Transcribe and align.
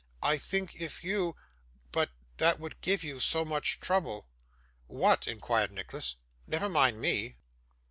'I 0.23 0.39
think 0.39 0.81
if 0.81 1.03
you 1.03 1.35
but 1.91 2.09
that 2.37 2.59
would 2.59 2.81
give 2.81 3.03
you 3.03 3.19
so 3.19 3.45
much 3.45 3.79
trouble.' 3.79 4.25
'What?' 4.87 5.27
inquired 5.27 5.71
Nicholas. 5.71 6.15
'Never 6.47 6.69
mind 6.69 6.99
me. 6.99 7.35